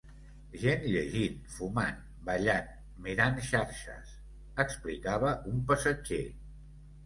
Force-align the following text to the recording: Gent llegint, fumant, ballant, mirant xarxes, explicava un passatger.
Gent 0.61 0.87
llegint, 0.93 1.35
fumant, 1.57 1.99
ballant, 2.31 2.73
mirant 3.09 3.39
xarxes, 3.51 4.17
explicava 4.67 5.39
un 5.55 5.65
passatger. 5.73 6.23